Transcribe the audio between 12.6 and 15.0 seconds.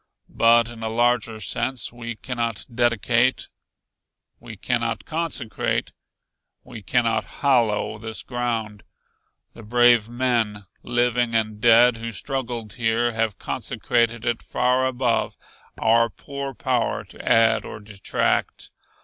here have consecrated it far